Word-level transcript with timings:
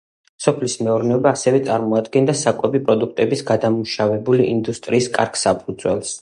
სოფლის 0.43 0.75
მეურნეობა 0.85 1.33
ასევე 1.37 1.59
წარმოადგენდა 1.67 2.35
საკვები 2.39 2.81
პროდუქტების 2.87 3.45
გადამამუშავებელი 3.51 4.49
ინდუსტრიის 4.55 5.13
კარგ 5.21 5.39
საფუძველს. 5.45 6.17